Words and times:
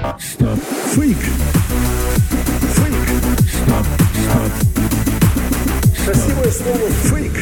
Стоп. 0.00 0.58
Фейк. 0.94 1.18
Фейк. 2.74 2.94
Стоп. 3.50 3.86
Стоп. 4.24 4.52
Красивое 6.04 6.50
слово 6.50 6.90
фейк. 7.04 7.32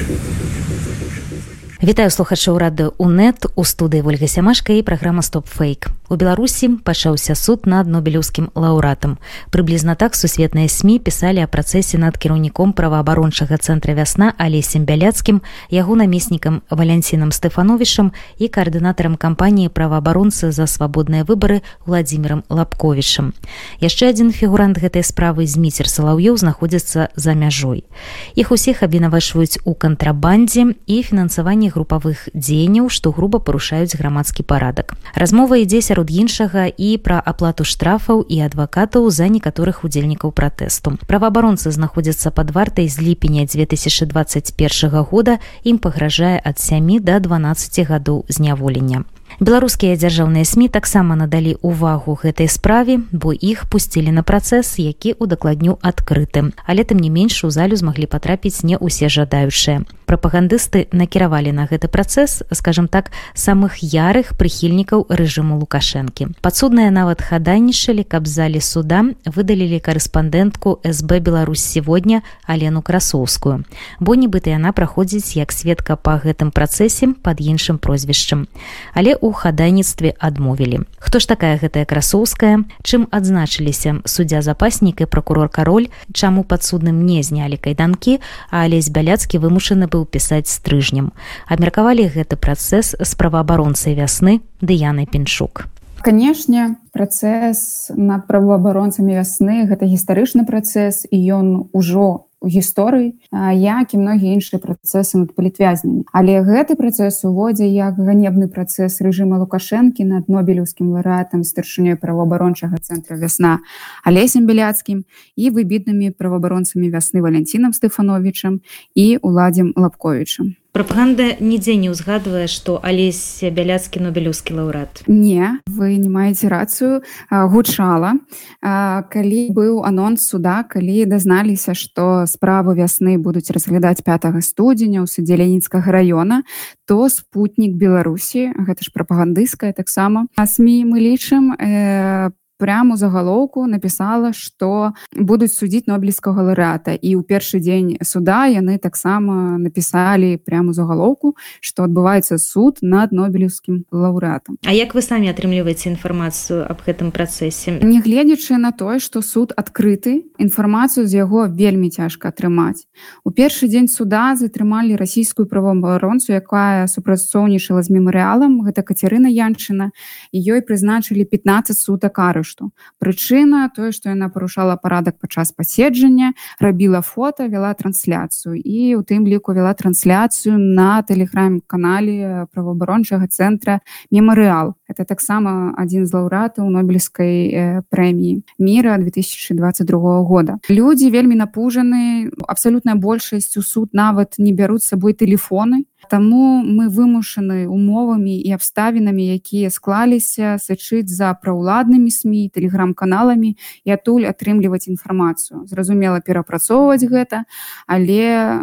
Вітаю 1.78 2.10
слухачоў 2.10 2.58
рады 2.58 2.90
УНэт 2.98 3.54
у 3.54 3.62
студыі 3.62 4.02
ольга 4.02 4.26
сямашка 4.26 4.74
і 4.74 4.82
праграма 4.82 5.22
стоп-фейк. 5.22 5.94
У 6.10 6.16
Беларусі 6.16 6.82
пачаўся 6.82 7.36
суд 7.38 7.70
над 7.70 7.86
нобелеўскім 7.86 8.50
лаўратам. 8.58 9.18
Прыблізна 9.54 9.94
так 9.94 10.18
сусветныя 10.18 10.66
СМі 10.66 10.98
пісалі 10.98 11.44
о 11.44 11.46
працэсе 11.46 11.94
над 12.02 12.18
кіраўніком 12.18 12.72
праваабарончага 12.74 13.62
цэнтра 13.62 13.94
вясна 13.94 14.34
алесем 14.42 14.90
бяляцкім, 14.90 15.38
яго 15.70 15.94
намеснікам 15.94 16.66
валянцінам 16.66 17.30
Стэфановішам 17.30 18.10
і 18.42 18.48
каардынатарам 18.50 19.14
кампаніі 19.14 19.70
праваабаронцы 19.70 20.50
за 20.50 20.66
свабодныя 20.66 21.22
выбары 21.22 21.62
владимиром 21.86 22.42
лапковішам. 22.50 23.38
Яшчэ 23.78 24.10
адзін 24.10 24.34
фігурант 24.34 24.82
гэтай 24.82 25.06
справы 25.06 25.46
зміцер 25.46 25.86
салаўёў 25.86 26.42
знаходзіцца 26.42 27.14
за 27.14 27.38
мяжой. 27.38 27.86
Іх 28.34 28.50
усіх 28.50 28.82
абвінавачваюць 28.82 29.62
у 29.62 29.78
кантрабандзе 29.78 30.74
і 30.88 31.02
фінансаванні 31.06 31.67
групавых 31.74 32.28
дзеянняў 32.34 32.88
што 32.88 33.12
груба 33.12 33.38
парушаюць 33.38 33.96
грамадскі 33.96 34.42
парадак. 34.42 34.94
Размова 35.14 35.58
ідзе 35.60 35.82
сярод 35.82 36.10
іншага 36.10 36.66
і 36.66 36.96
пра 36.98 37.20
аплату 37.20 37.64
штрафаў 37.64 38.24
і 38.24 38.40
адвакатаў 38.46 39.10
за 39.10 39.28
некаторых 39.28 39.84
удзельнікаў 39.84 40.32
пратэсту. 40.32 40.96
Праваабаронцы 41.06 41.70
знаходзяцца 41.70 42.30
под 42.30 42.50
вартай 42.50 42.88
з 42.88 42.98
ліпеня 43.02 43.44
2021 43.44 45.02
года 45.02 45.38
ім 45.64 45.78
пагражае 45.78 46.40
ад 46.44 46.58
сямі 46.58 47.00
до 47.00 47.20
12 47.20 47.86
гадоў 47.88 48.24
зняволення 48.28 49.04
беларускія 49.40 49.94
дзяржаўныя 49.94 50.42
сМ 50.42 50.66
таксама 50.66 51.14
надалі 51.14 51.54
увагу 51.62 52.18
гэтай 52.18 52.50
справе 52.50 52.98
бо 53.14 53.30
іх 53.30 53.70
пусцілі 53.70 54.10
на 54.10 54.26
працэс 54.26 54.82
які 54.82 55.14
удакладню 55.22 55.78
адкрытым 55.78 56.50
але 56.66 56.82
тым 56.82 56.98
не 56.98 57.06
менш 57.06 57.44
у 57.46 57.50
залю 57.54 57.78
змаглі 57.78 58.10
патрапіць 58.10 58.66
не 58.66 58.74
ўсе 58.74 59.06
жадаючыя. 59.06 59.86
Прапагандысты 60.08 60.88
накіравалі 60.90 61.52
на 61.52 61.68
гэты 61.70 61.86
працэс 61.86 62.42
скажем 62.50 62.88
так 62.88 63.12
самых 63.36 63.78
ярых 63.84 64.34
прыхільнікаў 64.40 65.06
рэжыму 65.06 65.60
лукашэнкі. 65.60 66.34
Падсудныя 66.42 66.90
нават 66.90 67.22
хадайнічалі 67.22 68.02
каб 68.02 68.26
залі 68.26 68.58
суда 68.58 69.04
выдалілі 69.22 69.78
карэспандэнтку 69.78 70.80
сб 70.82 71.20
Беларусь 71.20 71.62
сегодня 71.62 72.24
алену 72.42 72.82
красоўскую. 72.82 73.62
Бо 74.00 74.16
нібыта 74.16 74.56
яна 74.56 74.72
праходзіць 74.72 75.36
як 75.36 75.52
сведка 75.52 75.94
па 75.94 76.18
гэтым 76.18 76.50
працэсе 76.50 77.12
под 77.22 77.44
іншым 77.44 77.78
прозвішчам. 77.78 78.48
Але 78.96 79.14
у 79.14 79.27
хадайніцтве 79.32 80.14
адмовілі. 80.18 80.80
Хто 80.98 81.18
ж 81.18 81.28
такая 81.28 81.58
гэтая 81.58 81.84
красоўская? 81.84 82.64
Чым 82.82 83.06
адзначыліся 83.10 84.02
суддзя 84.04 84.42
запаснік 84.42 85.00
і 85.00 85.06
прокурор 85.06 85.48
кароль? 85.48 85.88
Чаму 86.12 86.44
падсудным 86.44 87.06
не 87.06 87.22
знялі 87.22 87.56
кайданкі? 87.56 88.20
А 88.50 88.68
алесь 88.68 88.90
бяляцкі 88.90 89.38
вымушаны 89.38 89.88
быў 89.88 90.04
пісаць 90.06 90.48
стрыжнем. 90.52 91.12
Абмеркавалі 91.48 92.08
гэты 92.08 92.36
працэс 92.36 92.96
з 92.98 93.12
праваабаронцай 93.14 93.94
вясны 93.94 94.40
дыянай 94.60 95.06
піншук 95.06 95.68
канешне 96.02 96.76
працэс 96.94 97.90
над 97.94 98.26
праваабаронцамі 98.30 99.18
вясны 99.18 99.66
гэта 99.66 99.86
гістарычны 99.86 100.46
працэс 100.46 101.04
і 101.10 101.18
ён 101.18 101.46
ужо 101.72 102.27
гісторый 102.42 103.18
як 103.54 103.94
і 103.94 103.98
многія 103.98 104.38
іншыя 104.38 104.62
працэсы 104.62 105.18
над 105.18 105.34
палітвязнямі. 105.34 106.06
Але 106.12 106.42
гэты 106.46 106.78
працэс 106.78 107.24
уводзе 107.26 107.66
як 107.66 107.98
ганебны 107.98 108.46
працэс 108.46 109.00
рэжыма 109.02 109.42
лукашэнкі 109.42 110.06
над 110.06 110.30
нобелеўскім 110.30 110.94
ларатам 110.94 111.42
старшынёй 111.42 111.98
праваабарончага 111.98 112.78
цэнтра 112.78 113.18
вясна 113.18 113.58
алесем 114.04 114.46
беляцкім 114.46 115.02
і 115.36 115.44
выбітнымі 115.50 116.14
праваабаронцамі 116.14 116.86
вясны 116.90 117.20
валянцінам 117.20 117.74
стэфановичам 117.74 118.62
і 118.94 119.18
уладзем 119.22 119.74
лапковічам 119.74 120.54
прапаганда 120.78 121.42
нідзе 121.42 121.74
не 121.74 121.90
ўзгадвае 121.90 122.46
што 122.46 122.78
алесь 122.78 123.42
бяляцкі 123.42 123.98
нобелеўскі 123.98 124.54
лаўрад 124.54 125.02
не 125.10 125.58
вы 125.66 125.98
не 125.98 126.06
маеце 126.06 126.46
рацыю 126.46 127.02
гучала. 127.26 128.14
Калі 128.62 129.40
быў 129.50 129.82
анонс 129.82 130.22
суда 130.22 130.62
калі 130.62 131.02
дазналіся 131.10 131.74
што 131.74 132.30
справу 132.30 132.78
вясны 132.78 133.18
будуць 133.18 133.50
разглядаць 133.50 134.06
5 134.06 134.38
студзеня 134.38 135.02
ў 135.02 135.10
суддзе 135.10 135.34
ленінскага 135.34 135.90
района 135.90 136.46
то 136.86 137.10
спутнік 137.10 137.74
беларусі 137.74 138.54
гэта 138.54 138.86
ж 138.86 138.94
прапагандысцкая 138.94 139.74
таксама 139.74 140.30
а 140.38 140.46
сМ 140.46 140.94
мы 140.94 141.02
лічым 141.02 141.58
по 141.58 142.37
прямо 142.58 142.96
загалоўку 142.98 143.66
напісала 143.70 144.34
што 144.34 144.92
будуць 145.14 145.54
судзіць 145.54 145.86
нобелевскага 145.86 146.42
лаўрэата 146.42 146.98
і 146.98 147.14
ў 147.16 147.22
першы 147.22 147.62
дзень 147.62 147.96
суда 148.02 148.50
яны 148.50 148.78
таксама 148.82 149.56
напісалі 149.62 150.36
прямо 150.42 150.74
загалоўку 150.74 151.38
што 151.62 151.86
адбываецца 151.86 152.38
суд 152.42 152.82
над 152.82 153.14
нобелевскім 153.14 153.86
лаўрэатам. 153.94 154.58
А 154.66 154.74
як 154.74 154.94
вы 154.98 155.02
самі 155.06 155.30
атрымліваеце 155.30 155.94
інфармацыю 155.94 156.66
аб 156.66 156.82
гэтым 156.82 157.14
працэсе? 157.14 157.78
Нягледзячы 157.78 158.58
на 158.58 158.74
тое 158.74 158.98
што 158.98 159.22
суд 159.22 159.54
адкрыты 159.54 160.26
інфармацыю 160.42 161.06
з 161.06 161.22
яго 161.22 161.46
вельмі 161.46 161.90
цяжка 161.94 162.34
атрымаць. 162.34 162.90
У 163.22 163.30
першы 163.30 163.70
дзень 163.70 163.88
суда 163.88 164.34
затрымалі 164.34 164.98
расійскую 164.98 165.46
правоабаронцу 165.46 166.34
якая 166.34 166.90
супрацоўнічала 166.90 167.86
з 167.86 167.94
мемарыялам 167.94 168.66
гэта 168.66 168.82
кацярына 168.82 169.30
янчына. 169.30 169.94
І 170.34 170.38
ёй 170.42 170.60
прызначылі 170.66 171.22
15 171.24 171.78
сутак 171.78 172.18
арыш 172.18 172.47
кошту 172.48 172.72
прычына 172.98 173.68
тое 173.74 173.92
што 173.92 174.08
яна 174.08 174.28
парушала 174.32 174.76
парадак 174.76 175.18
падчас 175.20 175.52
паседжання 175.52 176.32
рабіла 176.60 177.00
фото 177.00 177.48
вяла 177.48 177.74
трансляцыю 177.74 178.56
і 178.56 178.96
у 178.96 179.02
тым 179.04 179.28
ліку 179.28 179.52
вяла 179.52 179.74
трансляцыю 179.74 180.56
на 180.56 181.02
тэлеграм 181.02 181.60
канале 181.66 182.46
праваабарончага 182.52 183.28
цэнтра 183.28 183.80
мемарыал 184.10 184.74
это 184.88 185.04
таксама 185.04 185.74
адзін 185.76 186.06
з 186.06 186.14
лаўратаў 186.16 186.70
нобелевскай 186.72 187.36
э, 187.52 187.82
прэміі 187.92 188.40
мира 188.58 188.96
2022 188.96 190.22
года. 190.24 190.58
Людзі 190.68 191.12
вельмі 191.12 191.36
напужаны 191.36 192.32
абсалютная 192.48 192.96
большасць 192.96 193.56
у 193.60 193.62
суд 193.62 193.92
нават 193.92 194.38
не 194.38 194.52
бяруць 194.52 194.88
сабой 194.88 195.12
телефоны 195.12 195.84
Таму 196.06 196.62
мы 196.62 196.88
вымушаны 196.88 197.66
умовамі 197.66 198.38
і 198.38 198.54
абставінамі, 198.54 199.34
якія 199.34 199.68
склаліся 199.70 200.56
сачыць 200.62 201.10
за 201.10 201.34
праўладнымі 201.34 202.08
сМ, 202.14 202.37
тэлеграм-каналамі 202.54 203.50
і 203.84 203.88
адтуль 203.90 204.30
атрымліваць 204.30 204.86
інфармацыю. 204.86 205.66
Зразумела 205.66 206.22
перапрацоўваць 206.22 207.02
гэта, 207.02 207.42
але 207.90 208.62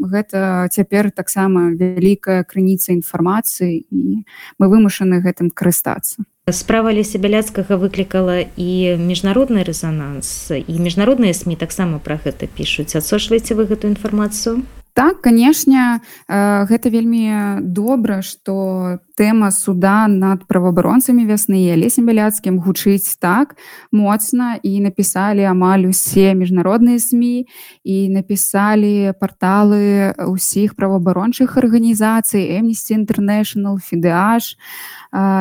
гэта 0.00 0.72
цяпер 0.72 1.12
таксама 1.12 1.76
вялікая 1.76 2.48
крыніца 2.48 2.96
інфармацыі 2.96 3.84
і 3.84 4.24
мы 4.56 4.64
вымушаны 4.72 5.20
гэтым 5.20 5.52
карыстацца. 5.52 6.24
Справа 6.50 6.90
леся 6.90 7.20
бяляцкага 7.20 7.76
выклікала 7.76 8.42
і 8.56 8.96
міжнародны 8.98 9.62
рэзананс 9.62 10.50
і 10.56 10.74
міжнародныя 10.80 11.36
сМ 11.36 11.54
таксама 11.54 12.00
пра 12.02 12.18
гэта 12.18 12.48
пішуць. 12.48 12.96
Адсочваеце 12.96 13.54
вы 13.54 13.68
гэту 13.70 13.92
інфармацыю? 13.92 14.64
Так 15.00 15.22
канешне 15.24 16.04
э, 16.28 16.66
гэта 16.68 16.92
вельмі 16.92 17.64
добра 17.64 18.20
что 18.20 19.00
тэма 19.16 19.48
суда 19.48 20.04
над 20.12 20.44
праваабаронцамі 20.44 21.24
вясны 21.24 21.56
і 21.64 21.72
алесем 21.72 22.04
бяляцкім 22.04 22.60
гучыць 22.60 23.16
так 23.16 23.56
моцна 23.96 24.60
і 24.60 24.72
напісалі 24.84 25.48
амаль 25.48 25.88
усе 25.88 26.36
міжнародныя 26.36 27.00
сМ 27.00 27.48
і 27.80 27.96
напісалі 28.12 29.16
порталы 29.16 30.12
ўсіх 30.20 30.76
праваабарончых 30.76 31.56
арганізацый 31.56 32.60
эмнісці 32.60 33.00
інтэрнэшнл 33.00 33.80
фідэаш 33.80 34.60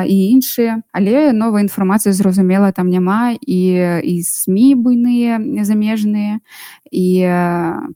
і 0.08 0.16
іншыя. 0.34 0.82
Але 0.92 1.32
новая 1.36 1.62
інфармацыя 1.62 2.16
зразумела 2.16 2.72
там 2.72 2.88
няма 2.88 3.36
і 3.36 3.62
і 4.08 4.24
сМ 4.24 4.80
буйныя 4.80 5.44
замежныя 5.68 6.40
і 6.92 7.08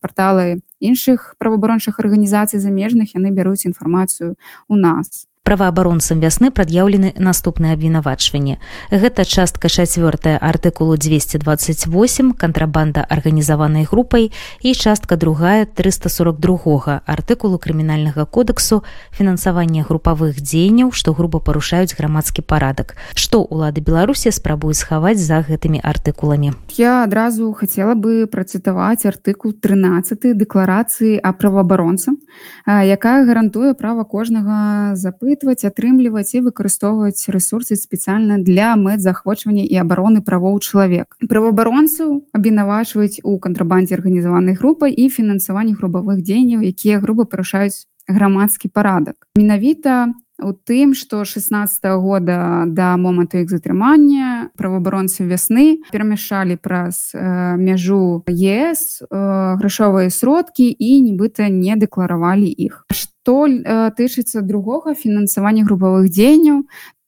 порталы 0.04 0.62
іншых 0.84 1.36
праваабарончых 1.40 2.00
арганізацый 2.04 2.60
замежных 2.60 3.16
яны 3.16 3.32
бяруць 3.32 3.66
інфармацыю 3.66 4.36
у 4.68 4.76
нас 4.76 5.28
праваабаронцам 5.44 6.24
вясны 6.24 6.56
прад'яўлены 6.56 7.20
наступныя 7.20 7.76
абвінавачванні. 7.76 8.64
Гэта 8.96 9.28
частка 9.28 9.68
чацвёртая 9.68 10.40
артыкулу 10.40 10.96
228 10.96 12.32
кантрабанда 12.32 13.04
арганізаванай 13.04 13.84
групай 13.84 14.32
і 14.64 14.74
частка 14.74 15.20
другая 15.20 15.66
342 15.68 17.04
артыкулу 17.04 17.60
крымінальнага 17.60 18.24
кодексу 18.24 18.88
фінансаванне 19.12 19.84
групавых 19.84 20.40
дзеянняў 20.40 20.96
што 20.96 21.12
груба 21.12 21.44
парушаюць 21.44 21.92
грамадскі 21.92 22.40
парадак. 22.48 22.96
Што 23.12 23.44
ўлады 23.44 23.84
беларусі 23.84 24.32
спрабуюць 24.32 24.80
схаваць 24.80 25.20
за 25.20 25.44
гэтымі 25.44 25.84
артыкуламі? 25.84 26.56
Я 26.80 27.04
адразу 27.04 27.52
хацела 27.52 28.00
бы 28.00 28.32
працытаваць 28.32 29.04
артыкул 29.04 29.52
13 29.52 30.40
дэкларацыі 30.40 31.20
а 31.20 31.36
праваабаронцам 31.36 32.24
якая 32.64 33.28
гарантуе 33.28 33.76
права 33.76 34.08
кожнага 34.08 34.96
запы 34.96 35.33
распытваць 35.34 35.66
атрымліваць 35.66 36.36
і 36.38 36.46
выкарыстоўваць 36.46 37.26
ресурсы 37.34 37.76
спецыяльна 37.76 38.38
для 38.38 38.76
мэт 38.78 39.02
захвочвання 39.02 39.66
і 39.66 39.76
абароны 39.82 40.22
правоў 40.22 40.60
чалавек 40.62 41.18
праваабаронцаў 41.28 42.22
абвінавачваюць 42.34 43.22
у 43.24 43.40
кантрабандзе 43.40 43.96
арганізаванай 43.96 44.54
групай 44.54 44.94
і 44.94 45.10
фінансаванні 45.10 45.74
грубавых 45.74 46.22
дзеянняў 46.22 46.62
якія 46.62 47.00
грубо 47.00 47.26
парушаюць 47.26 47.90
грамадскі 48.08 48.70
парадак 48.70 49.16
менавіта 49.36 50.14
у 50.44 50.54
тым 50.54 50.94
что 50.94 51.26
16 51.26 51.84
-го 51.84 52.02
года 52.02 52.64
да 52.68 52.98
моманту 52.98 53.38
іх 53.38 53.50
затрымання 53.50 54.50
праваабаронцы 54.58 55.24
вясны 55.24 55.78
перамяшалі 55.92 56.56
праз 56.56 57.12
э, 57.16 57.58
мяжу 57.58 58.24
ЕС 58.28 59.02
э, 59.02 59.58
грашовыя 59.58 60.10
сродкі 60.10 60.76
і 60.80 61.02
нібыта 61.02 61.50
не 61.50 61.76
дэкларавалі 61.76 62.50
іх. 62.50 62.86
Што 62.92 63.48
э, 63.48 63.92
тычыцца 63.98 64.42
другога 64.42 64.94
фінансавання 64.94 65.64
групавых 65.64 66.10
дзеянняў 66.10 66.64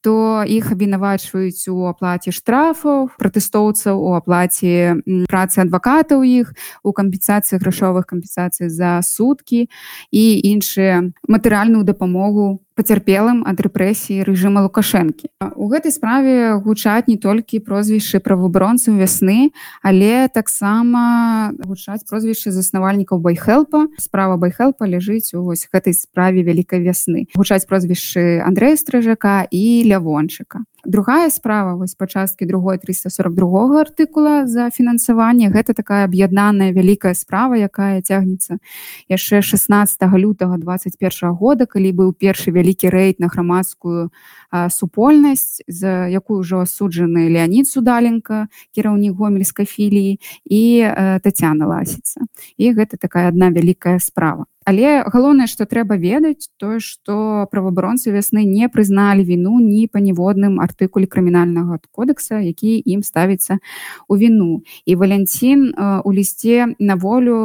то 0.05 0.45
іх 0.45 0.69
абвінавачваюць 0.69 1.65
у 1.73 1.89
аплаце 1.89 2.29
штрафаў 2.29 3.09
пратэстоўцаў 3.17 3.97
у 3.97 4.13
аплаце 4.13 5.01
працы 5.25 5.65
адвакатаў 5.65 6.21
іх 6.21 6.53
у 6.85 6.93
кампенсацыі 6.93 7.57
грашовых 7.57 8.05
кампенсацый 8.05 8.69
за 8.69 9.01
суткі 9.01 9.65
і 10.13 10.23
іншыя 10.53 11.09
матэрыяльную 11.25 11.81
дапамогу 11.89 12.61
пацярпелым 12.75 13.43
ад 13.47 13.57
рэпрэсіі 13.63 14.27
рэжыма 14.27 14.61
лукашэнкі. 14.67 15.31
У 15.55 15.65
гэтай 15.71 15.95
справе 15.95 16.59
гучаць 16.59 17.07
не 17.07 17.15
толькі 17.15 17.63
прозвішчы 17.63 18.19
праваабаронцаў 18.19 18.99
вясны 18.99 19.55
але 19.81 20.27
таксама 20.27 21.55
гучаць 21.63 22.03
прозвішчы 22.03 22.51
заснавальнікаў 22.51 23.23
байхелпа 23.23 23.87
справа 23.97 24.35
байхелпа 24.35 24.85
ляжыць 24.85 25.33
у 25.33 25.47
вось 25.47 25.67
гэтай 25.71 25.95
справе 25.95 26.43
вялікай 26.43 26.83
вясны. 26.83 27.31
Гучаць 27.33 27.65
прозвішчы 27.65 28.43
Андрэя 28.43 28.75
стражака 28.75 29.47
і 29.49 29.87
лявончыка 29.87 30.67
другая 30.85 31.29
справа 31.29 31.75
вось 31.75 31.95
па 31.95 32.07
часткі 32.07 32.45
другой 32.45 32.77
342 32.77 33.81
артыкула 33.81 34.47
за 34.47 34.69
фінансаванне. 34.69 35.49
Гэта 35.49 35.73
такая 35.73 36.05
аб'яднаная 36.05 36.71
вялікая 36.71 37.13
справа 37.13 37.55
якая 37.57 38.01
цягнецца 38.01 38.57
яшчэ 39.09 39.41
16 39.41 40.01
лютага 40.17 40.57
21 40.57 41.33
года 41.35 41.65
калі 41.65 41.91
быў 41.91 42.13
першы 42.13 42.51
вялікі 42.51 42.89
рэйд 42.89 43.19
на 43.19 43.27
грамадскую 43.27 44.09
супольнасць 44.69 45.61
за 45.67 46.07
якую 46.07 46.41
ўжо 46.41 46.63
асуджаны 46.63 47.27
леонид 47.29 47.67
судаленко 47.67 48.47
кіраўнік 48.71 49.13
гомельскай 49.13 49.65
філіі 49.65 50.19
і 50.45 50.61
татяна 51.21 51.67
ласіца. 51.67 52.25
І 52.57 52.71
гэта 52.73 52.97
такая 52.97 53.29
одна 53.29 53.51
вялікая 53.51 53.99
справа 53.99 54.45
Але 54.65 55.05
галоўнае 55.05 55.45
што 55.45 55.69
трэба 55.69 55.93
ведаць 56.01 56.49
тое 56.57 56.81
што 56.81 57.45
праваабаронцы 57.53 58.09
вясны 58.09 58.41
не 58.49 58.65
прызналі 58.65 59.21
віну 59.21 59.61
ні 59.61 59.85
па 59.85 60.01
ніводным 60.01 60.57
артыкуле 60.57 61.05
крымінальнага 61.05 61.77
кодекса 61.93 62.41
які 62.41 62.81
ім 62.81 63.05
ставіцца 63.05 63.61
у 64.09 64.17
віну. 64.17 64.65
І 64.89 64.97
валянцін 64.97 65.69
у 66.01 66.09
лісце 66.09 66.73
на 66.79 66.95
волю 66.97 67.37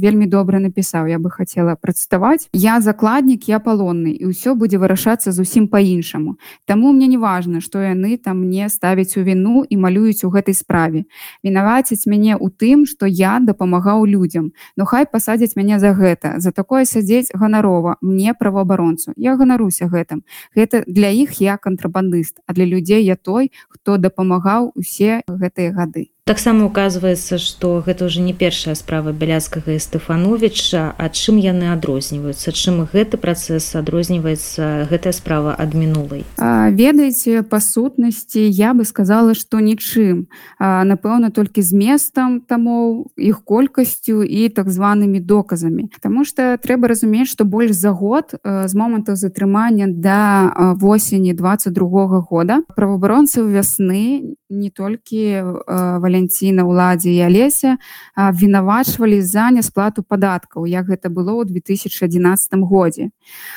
вельмі 0.00 0.24
добра 0.24 0.56
напісаў 0.56 1.12
я 1.12 1.20
бы 1.20 1.28
хацела 1.28 1.76
працытаваць 1.76 2.48
я 2.56 2.80
закладнік 2.80 3.44
я 3.44 3.60
палонны 3.60 4.16
і 4.16 4.32
ўсё 4.32 4.56
будзе 4.56 4.80
вырашацца 4.80 5.36
зусім 5.36 5.68
по-іншаму 5.68 6.40
Таму 6.64 6.96
мне 6.96 7.12
не 7.12 7.20
важна 7.20 7.60
што 7.60 7.84
яны 7.84 8.16
там 8.16 8.48
не 8.48 8.72
ставяць 8.72 9.20
у 9.20 9.22
віну 9.22 9.68
і 9.68 9.76
малююць 9.76 10.24
у 10.24 10.32
гэтай 10.32 10.56
справе. 10.56 11.04
Вінаваціць 11.44 12.08
мяне 12.08 12.40
ў 12.40 12.48
тым 12.48 12.88
што 12.88 13.04
я 13.04 13.36
дапамагаў 13.36 14.08
людзям 14.08 14.56
но 14.80 14.88
хай 14.88 15.04
пасадзяць 15.04 15.52
мяне 15.52 15.76
за 15.76 15.92
гэта 15.92 16.37
за 16.38 16.52
такое 16.52 16.84
сядзець 16.84 17.30
ганарова 17.34 17.96
мне 18.00 18.34
праваабаронцу. 18.34 19.12
Я 19.16 19.36
ганаруся 19.36 19.88
гэтым. 19.88 20.24
Гэта 20.54 20.84
для 20.86 21.10
іх 21.10 21.40
я 21.40 21.56
кантрабандыст 21.56 22.40
а 22.46 22.52
для 22.52 22.64
людзей 22.64 23.04
я 23.04 23.16
той 23.16 23.52
хто 23.68 23.96
дапамагаў 23.96 24.72
усе 24.74 25.22
гэтыя 25.28 25.72
гады 25.72 26.10
таксама 26.28 26.68
указваецца 26.68 27.40
што 27.40 27.80
гэта 27.80 28.04
ўжо 28.04 28.20
не 28.20 28.36
першая 28.36 28.76
справа 28.76 29.16
бяляцкага 29.16 29.72
і 29.72 29.80
стефановича 29.80 30.92
а 30.92 31.08
чым 31.08 31.40
яны 31.40 31.72
адрозніваюцца? 31.72 32.52
Чым 32.52 32.84
гэты 32.84 33.16
працэс 33.16 33.64
адрозніваецца 33.80 34.84
гэтая 34.92 35.16
справа 35.16 35.56
ад 35.56 35.72
мінулай? 35.72 36.28
Ведаеце 36.36 37.40
па 37.48 37.64
сутнасці 37.64 38.44
я 38.44 38.76
бы 38.76 38.84
сказала 38.84 39.32
што 39.32 39.64
нічым. 39.64 40.28
Напэўна 40.60 41.32
толькі 41.32 41.64
з 41.64 41.72
местам 41.72 42.44
тамоў 42.44 43.08
іх 43.16 43.40
колькасцю 43.48 44.20
і 44.20 44.52
так 44.52 44.68
званымі 44.68 45.24
доказамі. 45.24 45.88
Таму 46.04 46.28
што 46.28 46.60
трэба 46.60 46.92
разумець 46.92 47.32
што 47.32 47.48
больш 47.48 47.72
за 47.72 47.96
год 47.96 48.36
з 48.44 48.72
моманту 48.76 49.16
затрымання 49.16 49.88
да 49.88 50.76
восені 50.76 51.32
22 51.32 51.72
-го 51.88 52.20
года 52.20 52.60
праваабаронцаў 52.76 53.48
вясны 53.48 54.36
не 54.52 54.68
толькі 54.68 55.40
валя 55.64 56.17
валянціна 56.18 56.66
ўладзе 56.66 57.10
і 57.14 57.20
алеся 57.22 57.78
абвінавачвалі 58.14 59.22
за 59.22 59.50
нясплату 59.50 60.02
падаткаў 60.02 60.66
як 60.66 60.90
гэта 60.90 61.08
было 61.08 61.38
ў 61.38 61.46
2011 61.46 62.58
годзе. 62.66 63.10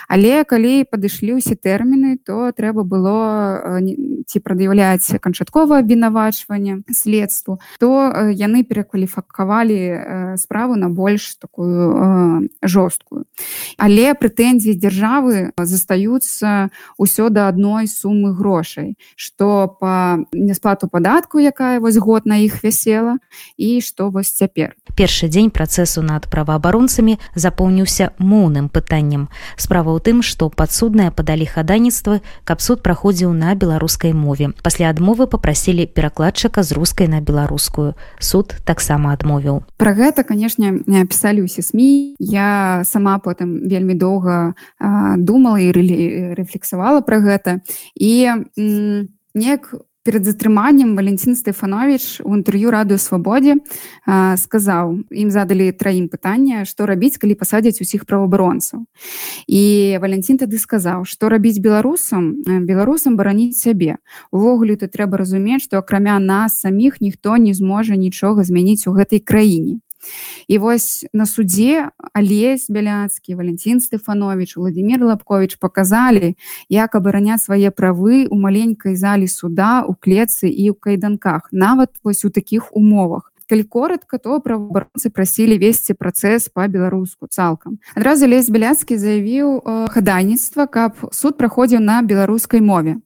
Але 0.07 0.43
калі 0.45 0.85
падышлі 0.85 1.41
ўсе 1.41 1.55
тэрміны 1.57 2.21
то 2.21 2.51
трэба 2.53 2.83
было 2.83 3.81
ці 4.27 4.37
прад'яўляць 4.39 5.17
канчатковае 5.21 5.81
абвінавачванне 5.81 6.85
следству 6.91 7.59
то 7.79 8.29
яны 8.29 8.63
перакваліфакавалі 8.63 10.37
справу 10.37 10.75
на 10.75 10.89
больш 10.89 11.35
такую 11.41 12.49
жорсткую. 12.61 13.25
Але 13.77 14.13
прэтэнзіі 14.13 14.77
дзяржавы 14.77 15.51
застаюцца 15.57 16.69
ўсё 17.01 17.29
да 17.33 17.49
адной 17.49 17.87
сумы 17.89 18.33
грошай 18.37 18.97
што 19.15 19.77
па 19.81 20.21
нясплату 20.33 20.87
падатку 20.87 21.39
якая 21.39 21.79
вось 21.79 21.97
год 21.97 22.25
на 22.25 22.37
іх 22.43 22.50
іх 22.51 22.63
вясела 22.63 23.17
і 23.57 23.79
што 23.79 24.11
вось 24.11 24.35
цяпер 24.35 24.75
першы 24.95 25.31
дзень 25.31 25.49
працэсу 25.49 26.03
над 26.03 26.27
праваабаронцамі 26.27 27.17
запоўніўся 27.35 28.11
моўным 28.19 28.67
пытаннем 28.67 29.31
справа 29.55 29.95
ў 29.95 29.99
тым 30.03 30.21
што 30.21 30.51
падсудныя 30.51 31.15
падалі 31.15 31.47
хадайніцтвы 31.47 32.19
каб 32.43 32.59
суд 32.59 32.83
праходзіў 32.83 33.31
на 33.31 33.55
беларускай 33.55 34.11
мове. 34.11 34.51
Пасля 34.61 34.91
адмовы 34.91 35.27
попрасілі 35.31 35.87
перакладчыка 35.87 36.63
з 36.63 36.75
рускай 36.75 37.07
на 37.07 37.23
беларускую 37.23 37.95
суд 38.19 38.55
таксама 38.67 39.15
адмовіў 39.15 39.63
про 39.79 39.95
гэта 39.95 40.27
канешне 40.27 40.83
не 40.85 41.05
пісалі 41.07 41.47
ўсе 41.47 41.63
сМ 41.63 41.79
я 42.19 42.83
сама 42.83 43.19
потым 43.19 43.67
вельмі 43.67 43.95
доўга 43.95 44.53
думала 45.17 45.57
і 45.59 45.71
рэфлексавала 46.35 47.01
про 47.01 47.21
гэта 47.23 47.61
і 47.95 48.11
неяк 48.57 49.73
перед 50.03 50.25
затрыманнем 50.25 50.95
валентин 50.95 51.35
стефанович 51.35 52.21
у 52.25 52.33
інтэрв'ю 52.33 52.73
радыё 52.73 52.97
свабодзе 52.97 53.61
сказаў 54.37 55.05
ім 55.13 55.29
задалі 55.29 55.69
траім 55.77 56.09
пытання 56.09 56.65
што 56.65 56.89
рабіць 56.89 57.21
калі 57.21 57.37
пасадзяць 57.37 57.81
усіх 57.85 58.09
праваабаронцаў 58.09 58.89
і 59.45 59.63
валентин 60.01 60.41
тады 60.41 60.57
сказаў 60.57 61.05
што 61.05 61.29
рабіць 61.29 61.61
беларусам 61.61 62.41
беларусам 62.65 63.15
бараніць 63.15 63.61
сябе. 63.61 64.01
Увогуле 64.31 64.75
ты 64.75 64.89
трэба 64.89 65.21
разумець 65.21 65.61
што 65.61 65.77
акрамя 65.77 66.17
нас 66.17 66.57
саміх 66.65 67.01
ніхто 67.01 67.37
не 67.37 67.53
зможа 67.53 67.93
нічога 67.93 68.43
змяніць 68.43 68.89
у 68.89 68.97
гэтай 68.97 69.21
краіне 69.21 69.85
І 70.47 70.57
вось 70.57 71.05
на 71.13 71.25
судзе 71.25 71.89
алесь 72.13 72.69
бяляцкі 72.69 73.35
валентин 73.35 73.79
стефанович 73.79 74.57
владимир 74.57 75.03
лапкович 75.05 75.55
показалі 75.55 76.35
як 76.69 76.95
абараняць 76.95 77.43
свае 77.43 77.71
правы 77.71 78.27
у 78.29 78.35
маленькай 78.35 78.95
залі 78.95 79.27
суда 79.27 79.85
у 79.87 79.93
клетцы 79.93 80.49
і 80.49 80.71
ў 80.71 80.75
кайданках 80.79 81.49
нават 81.51 81.95
вось 82.03 82.25
у 82.25 82.29
такіх 82.29 82.73
умовах. 82.75 83.31
Калі 83.51 83.63
коротко 83.63 84.17
то 84.17 84.39
правабаронцы 84.39 85.11
прасілі 85.11 85.59
весці 85.59 85.93
працэс 85.93 86.47
по-беларуску 86.47 87.27
цалкам. 87.27 87.83
Адразу 87.95 88.23
лес 88.23 88.47
бяляцкі 88.47 88.95
заявіў 88.95 89.59
хадайніцтва 89.91 90.71
каб 90.71 90.95
суд 91.11 91.35
праходзіў 91.35 91.83
на 91.83 91.99
беларускай 92.01 92.63
мове 92.63 93.03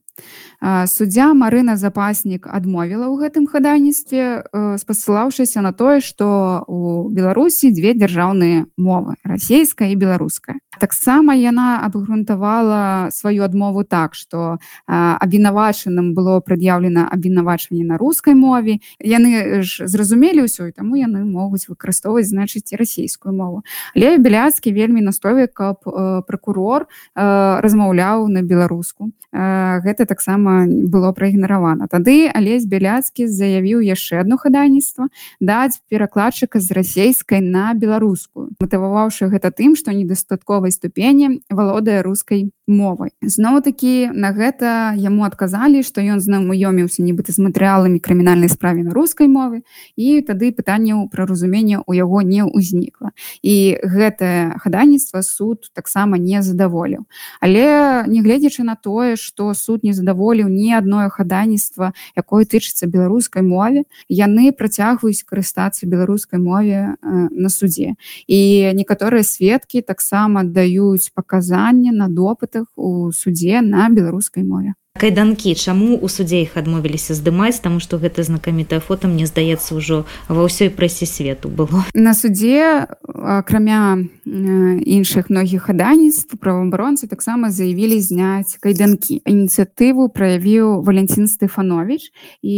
суддзя 0.61 1.33
Марына 1.33 1.75
запаснік 1.75 2.47
адмовіла 2.47 3.09
ў 3.11 3.27
гэтым 3.27 3.45
хадайніцтве 3.49 4.45
спасылаўшыся 4.79 5.61
на 5.61 5.73
тое 5.73 5.99
што 5.99 6.63
у 6.67 7.09
беларусі 7.09 7.73
дзве 7.73 7.93
дзяржаўныя 7.97 8.65
мовы 8.77 9.15
расійская 9.23 9.89
і 9.91 9.99
беларуская. 9.99 10.57
Таксама 10.79 11.33
яна 11.35 11.81
абгрунтавала 11.87 13.09
сваю 13.11 13.43
адмову 13.43 13.83
так 13.83 14.15
што 14.15 14.57
абвінавачаным 14.87 16.13
было 16.13 16.39
прад'яўлена 16.39 17.07
абвінавачванне 17.11 17.85
на 17.85 17.97
рускай 17.97 18.35
мове. 18.35 18.79
Яны 18.99 19.63
ж 19.63 19.87
зразумелі 19.87 20.45
ўсё 20.45 20.69
і 20.69 20.75
таму 20.75 20.99
яны 20.99 21.23
могуць 21.23 21.67
выкарыстоўваць 21.71 22.27
значыць 22.27 22.75
расійскую 22.75 23.33
мову. 23.33 23.63
Але 23.95 24.17
беляцкі 24.17 24.75
вельмі 24.75 25.01
настойвае 25.01 25.47
каб 25.47 25.83
прокурор 26.27 26.87
размаўляў 27.15 28.27
на 28.27 28.41
беларуску. 28.43 29.11
Гэта 29.31 30.05
таксама 30.05 30.44
было 30.45 31.11
праігнаравана 31.11 31.87
тады 31.91 32.29
алесь 32.29 32.65
бяляцкі 32.65 33.27
заявіў 33.27 33.81
яшчэ 33.81 34.21
одно 34.21 34.37
хадайніцтва 34.37 35.09
даць 35.39 35.81
перакладчыка 35.89 36.59
з 36.59 36.71
расейскай 36.71 37.41
на 37.41 37.73
беларускую 37.73 38.53
матываваўшы 38.59 39.27
гэта 39.33 39.51
тым 39.51 39.75
што 39.75 39.91
недастатковай 39.91 40.71
ступені 40.71 41.41
валодае 41.49 42.01
рускай 42.01 42.51
мовай 42.67 43.13
зноў-такі 43.21 44.09
на 44.13 44.33
гэта 44.33 44.97
яму 44.97 45.25
адказалі 45.25 45.85
што 45.85 46.01
ён 46.01 46.17
знаёміўся 46.17 47.05
нібыта 47.05 47.29
з 47.29 47.39
матэрыяламі 47.45 48.01
крымінальнай 48.01 48.49
справе 48.49 48.81
на 48.81 48.93
рускай 48.93 49.29
мове 49.29 49.61
і 49.95 50.21
тады 50.25 50.49
пытанняў 50.49 51.05
пра 51.13 51.29
разуменне 51.29 51.81
у 51.85 51.93
яго 51.93 52.21
не 52.25 52.41
ўзнікла. 52.41 53.13
І 53.45 53.77
гэтае 53.85 54.57
хадайніцтва 54.57 55.21
суд 55.21 55.69
таксама 55.73 56.17
не 56.17 56.41
задаволіў. 56.41 57.05
Але 57.39 58.05
нягледзячы 58.09 58.65
на 58.65 58.75
тое 58.75 59.15
што 59.15 59.53
суд 59.53 59.85
не 59.85 59.93
задаволіў 59.93 60.49
ні 60.49 60.73
адное 60.73 61.09
хадайніцтва 61.09 61.93
якое 62.17 62.45
тычыцца 62.49 62.89
беларускай 62.89 63.45
мове 63.45 63.85
яны 64.09 64.49
працягваюць 64.51 65.21
карыстацца 65.21 65.85
беларускай 65.85 66.41
мове 66.41 66.97
на 67.01 67.49
судзе 67.49 67.93
і 68.25 68.73
некаторыя 68.73 69.21
сведкі 69.21 69.85
таксама 69.85 70.43
даюць 70.43 71.13
паказанне 71.13 71.93
на 71.93 72.09
допытах 72.55 72.67
у 72.75 73.11
судзе 73.11 73.61
на 73.61 73.89
беларускай 73.89 74.43
мове. 74.43 74.73
Кайданкі 74.95 75.55
чаму 75.55 75.99
у 75.99 76.07
судзе 76.07 76.47
іх 76.47 76.55
адмовіліся 76.55 77.11
здымаць? 77.19 77.59
Таму 77.59 77.83
што 77.83 77.99
гэта 77.99 78.23
знакамітае 78.23 78.79
фото 78.79 79.11
мне 79.11 79.27
здаецца 79.27 79.75
ўжо 79.75 80.07
ва 80.31 80.47
ўсёй 80.47 80.71
прэсе 80.71 81.03
свету 81.03 81.51
было. 81.51 81.83
На 81.91 82.15
судзе 82.15 82.87
акрамя 83.03 83.99
іншых 84.23 85.27
многіх 85.27 85.67
хадайніцтв 85.67 86.39
праваабаронцы 86.39 87.11
таксама 87.11 87.51
заявілі 87.51 87.99
зняць 87.99 88.55
кайданкі. 88.63 89.19
Ініцыятыву 89.27 90.07
праявіў 90.07 90.79
валентин 90.87 91.27
стефанович 91.27 92.15
і 92.39 92.55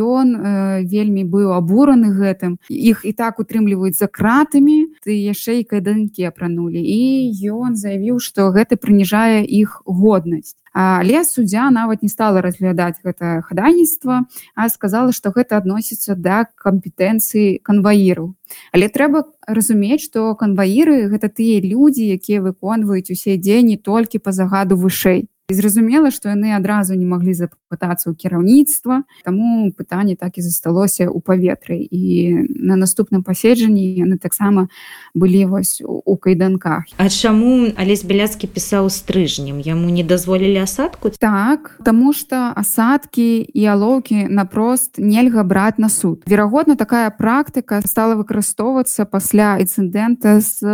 ён 0.00 0.26
э, 0.40 0.88
вельмі 0.88 1.28
быў 1.28 1.52
абураны 1.52 2.16
гэтым. 2.16 2.56
Іх 2.72 3.04
і 3.04 3.12
так 3.12 3.36
утрымліваюць 3.36 4.00
за 4.00 4.08
кратамі. 4.08 4.88
ты 4.88 4.93
яшчэ 5.12 5.60
і 5.60 5.68
кайданкі 5.68 6.24
апранулі. 6.30 6.80
І 6.80 7.32
ён 7.52 7.76
заявіў 7.76 8.20
што 8.22 8.48
гэта 8.54 8.80
прыніжае 8.80 9.44
іх 9.44 9.82
годнасць. 9.84 10.56
Але 10.74 11.24
суддзя 11.24 11.70
нават 11.70 12.02
не 12.02 12.08
стала 12.08 12.42
разглядаць 12.42 12.98
гэта 13.04 13.46
хадайніцтва 13.46 14.26
а 14.58 14.68
сказала 14.68 15.14
што 15.14 15.30
гэта 15.30 15.62
адносіцца 15.62 16.18
да 16.18 16.50
кампетэнцыі 16.50 17.62
канваіру 17.62 18.34
але 18.74 18.90
трэба 18.90 19.22
разумець 19.46 20.02
што 20.02 20.34
канваіры 20.34 21.06
гэта 21.14 21.30
тыя 21.30 21.62
людзі 21.62 22.10
якія 22.18 22.42
выконваюць 22.42 23.06
усе 23.14 23.38
дзені 23.38 23.78
толькі 23.78 24.18
па 24.18 24.34
загаду 24.34 24.74
вышэй 24.74 25.30
зразумела 25.52 26.10
што 26.10 26.32
яны 26.32 26.56
адразу 26.56 26.96
не 26.96 27.04
маглі 27.04 27.36
запытацца 27.36 28.08
ў 28.08 28.16
кіраўніцтва 28.16 29.04
таму 29.28 29.68
пытанне 29.76 30.16
так 30.16 30.40
і 30.40 30.44
засталося 30.44 31.04
ў 31.04 31.20
паветры. 31.20 31.84
І 31.84 32.48
на 32.48 32.80
наступным 32.80 33.20
паседжанні 33.20 33.84
яны 34.00 34.16
таксама 34.16 34.72
былі 35.12 35.44
вось 35.52 35.84
у 35.84 36.16
кайданках. 36.16 36.88
А 36.96 37.12
чаму 37.12 37.68
алесь 37.76 38.08
беляцкі 38.08 38.48
пісаў 38.48 38.88
стрыжнем? 38.88 39.60
Яму 39.60 39.92
не 39.92 40.00
дазволілі 40.00 40.64
асадку? 40.64 41.12
Так 41.20 41.76
таму 41.84 42.16
что 42.16 42.56
асадкі 42.56 43.44
і 43.44 43.62
алоўкі 43.68 44.32
напрост 44.32 44.96
нельга 44.96 45.44
браць 45.44 45.76
на 45.76 45.92
суд. 45.92 46.24
Верагодна 46.24 46.76
такая 46.80 47.12
практыка 47.12 47.84
стала 47.84 48.16
выкарыстоўвацца 48.16 49.04
пасля 49.04 49.60
інцыдэнта 49.60 50.40
з 50.40 50.64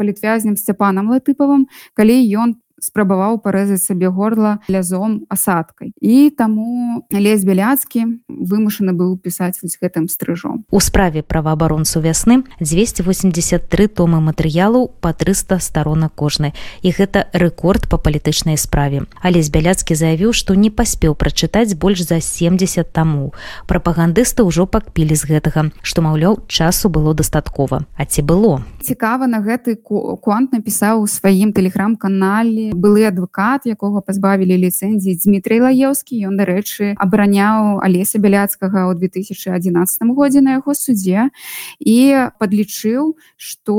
палітвязнем 0.00 0.56
сцяпанам 0.56 1.12
латыпавым 1.12 1.68
калі 1.92 2.16
ён 2.32 2.56
спрабаваў 2.80 3.38
парэзаць 3.40 3.84
сабе 3.84 4.08
горла 4.08 4.58
лязом 4.68 5.24
асадкай. 5.28 5.92
І 6.00 6.30
таму 6.30 7.06
лес 7.10 7.44
бяляцкі 7.44 8.20
вымушаны 8.28 8.92
быў 8.92 9.16
пісаць 9.16 9.58
вось 9.62 9.78
гэтым 9.80 10.08
стрыжом. 10.08 10.64
У 10.70 10.80
справе 10.80 11.22
праваабаронцу 11.22 12.00
вясны 12.00 12.44
283 12.60 13.88
томы 13.88 14.20
матэрыялу 14.20 14.88
по 15.00 15.12
300 15.12 15.58
старонак 15.60 16.12
кожнай. 16.14 16.52
І 16.82 16.92
гэта 16.92 17.26
рэкорд 17.32 17.88
по 17.88 17.98
палітычнай 17.98 18.56
справе. 18.56 19.06
Алесь 19.22 19.50
бяляцкі 19.50 19.94
заявіў 19.94 20.32
што 20.36 20.54
не 20.54 20.70
паспеў 20.70 21.14
прачытаць 21.14 21.74
больш 21.74 22.04
за 22.04 22.20
70 22.20 22.92
таму. 22.92 23.32
Прапагандысты 23.66 24.44
ўжо 24.44 24.66
пакпілі 24.66 25.16
з 25.16 25.24
гэтага 25.24 25.70
што 25.82 26.02
маўляў 26.02 26.44
часу 26.46 26.88
было 26.88 27.14
дастаткова. 27.14 27.84
А 27.96 28.04
ці 28.04 28.22
было? 28.22 28.60
Цікава 28.82 29.26
на 29.26 29.40
гэты 29.40 29.76
конт 29.80 30.52
напісаў 30.52 31.02
у 31.02 31.06
сваім 31.06 31.52
тэлеграм-канале 31.56 32.65
былы 32.74 33.06
адвакат 33.06 33.66
якога 33.66 34.00
пазбавілі 34.00 34.56
ліцэнзіі 34.66 35.18
Дмітрый 35.22 35.60
лаеўскі. 35.62 36.18
Ён 36.26 36.40
дарэчы 36.40 36.94
абараняў 36.96 37.78
алеса 37.84 38.18
бяляцкага 38.18 38.90
ў 38.90 38.98
2011 38.98 40.10
годзе 40.16 40.40
на 40.40 40.58
яго 40.58 40.74
суддзе 40.74 41.30
і 41.78 41.98
падлічыў 42.40 43.14
што 43.36 43.76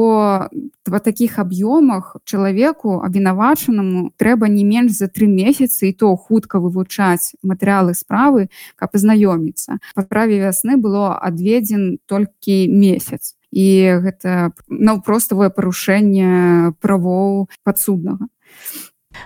в 0.87 0.99
таких 0.99 1.39
аб'ёмах 1.39 2.15
чалавеку 2.23 3.01
абвінавачанаму 3.03 4.11
трэба 4.15 4.47
не 4.47 4.63
менш 4.63 4.95
за 4.95 5.11
тры 5.11 5.27
месяцы 5.27 5.89
і 5.89 5.93
то 5.93 6.15
хутка 6.15 6.59
вывучаць 6.59 7.35
матэрыялы 7.43 7.93
справы 7.97 8.47
каб 8.75 8.95
пазнаёміцца 8.95 9.79
па 9.95 10.01
праве 10.03 10.39
вясны 10.39 10.77
было 10.77 11.17
адведзен 11.17 11.99
толькі 12.05 12.67
месяц. 12.71 13.35
І 13.51 13.99
гэта 14.03 14.51
наўпроставае 14.67 15.49
парушэнне 15.49 16.75
правоў 16.83 17.47
падсуднага 17.63 18.27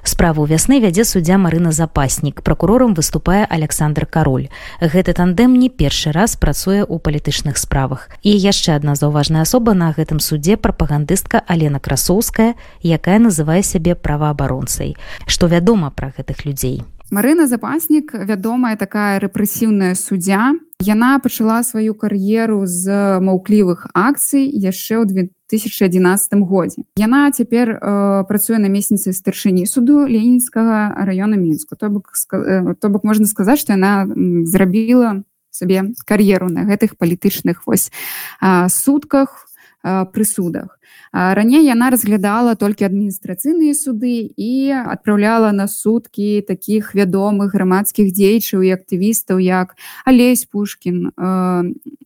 Справу 0.03 0.45
вясны 0.45 0.79
вядзе 0.79 1.03
суддзя 1.05 1.37
Марына 1.37 1.71
запаснік. 1.71 2.41
Пракурорам 2.41 2.93
выступае 2.93 3.45
Александр 3.45 4.05
Кароль. 4.05 4.49
Гэты 4.81 5.13
тандем 5.13 5.57
не 5.59 5.69
першы 5.69 6.11
раз 6.11 6.35
працуе 6.37 6.81
ў 6.81 6.97
палітычных 6.97 7.57
справах. 7.57 8.09
І 8.23 8.33
яшчэ 8.33 8.77
адна 8.77 8.95
заўважная 8.95 9.43
асоба 9.43 9.73
на 9.73 9.91
гэтым 9.91 10.19
судзе 10.19 10.57
прапагандыстка 10.57 11.43
Алена 11.47 11.79
Красоўская, 11.79 12.55
якая 12.81 13.19
называе 13.19 13.61
сябе 13.63 13.95
праваабаронцай. 13.95 14.97
Што 15.27 15.47
вядома 15.47 15.91
пра 15.91 16.13
гэтых 16.17 16.45
людзей. 16.45 16.81
Марына 17.11 17.43
запаснік 17.43 18.13
вядомая 18.15 18.79
такая 18.79 19.19
рэпрэсіўная 19.19 19.99
суддзя. 19.99 20.55
Яна 20.79 21.19
пачала 21.19 21.59
сваю 21.67 21.91
кар'еру 21.91 22.63
з 22.63 22.87
маўклівых 23.19 23.91
акцый 23.91 24.47
яшчэ 24.47 25.03
ў 25.03 25.27
2011 25.51 26.39
годзе. 26.47 26.87
Яна 26.95 27.27
цяпер 27.35 27.75
э, 27.75 28.23
працуе 28.31 28.63
намесніцай 28.63 29.11
старшыні 29.11 29.67
суду 29.67 30.07
ленінскага 30.07 31.03
района 31.03 31.35
мінску. 31.35 31.75
То 31.75 31.91
бок, 31.91 32.15
э, 32.15 32.79
то 32.79 32.87
бок 32.87 33.03
можна 33.03 33.27
сказаць, 33.27 33.59
што 33.59 33.75
яна 33.75 34.07
зрабіла 34.47 35.27
сабе 35.51 35.91
кар'еру 36.07 36.47
на 36.47 36.63
гэтых 36.63 36.95
палітычных 36.95 37.67
вось 37.67 37.91
э, 38.39 38.71
сутках 38.71 39.51
э, 39.83 40.07
прысудах 40.07 40.79
раней 41.11 41.65
яна 41.65 41.89
разглядала 41.89 42.55
толькі 42.55 42.85
адміністрацыйныя 42.87 43.73
суды 43.73 44.31
і 44.35 44.51
адпраўляла 44.71 45.51
на 45.51 45.67
суткі 45.67 46.41
такіх 46.47 46.95
вядомых 46.95 47.55
грамадскіх 47.55 48.11
дзейчаў 48.11 48.61
і 48.61 48.73
актывістаў 48.75 49.39
як 49.39 49.75
алесь 50.05 50.45
пушкін 50.45 51.11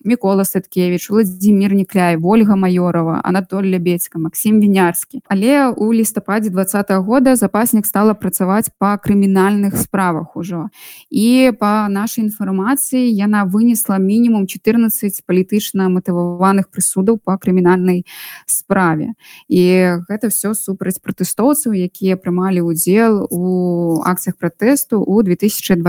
мікола 0.05 0.45
садкевич 0.45 1.09
владимир 1.09 1.73
некляй 1.73 2.17
ольга 2.21 2.55
майорова 2.55 3.21
анатоль 3.23 3.69
лябецька 3.73 4.19
максим 4.19 4.59
вінярскі 4.59 5.21
але 5.27 5.69
у 5.69 5.93
лістападзе 5.93 6.49
два 6.49 6.65
года 6.99 7.35
запаснік 7.35 7.85
стала 7.85 8.13
працаваць 8.13 8.69
па 8.77 8.97
крымінальных 8.97 9.77
справах 9.77 10.35
ужо. 10.35 10.69
І 11.09 11.51
по 11.59 11.87
нашай 11.89 12.25
інфармацыі 12.25 13.13
яна 13.13 13.45
вынесла 13.45 13.97
мінімум 13.97 14.47
14 14.47 15.23
палітычна 15.25 15.89
матываваных 15.89 16.69
прысудаў 16.69 17.17
по 17.17 17.37
крымінальнай 17.37 18.05
справе 18.45 18.74
справе 18.75 19.15
і 19.47 20.03
гэта 20.09 20.27
все 20.27 20.51
супраць 20.51 20.99
пратэстоўцаў 20.99 21.71
якія 21.71 22.19
прымалі 22.19 22.59
удзел 22.67 23.23
у 23.31 24.03
акцыях 24.03 24.35
пратэсту 24.35 24.99
у 24.99 25.23
2020 25.23 25.79